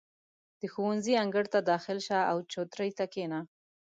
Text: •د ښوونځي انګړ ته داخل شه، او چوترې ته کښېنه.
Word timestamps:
•د 0.59 0.61
ښوونځي 0.73 1.13
انګړ 1.23 1.45
ته 1.53 1.59
داخل 1.71 1.97
شه، 2.07 2.19
او 2.31 2.37
چوترې 2.51 2.89
ته 2.97 3.05
کښېنه. 3.13 3.39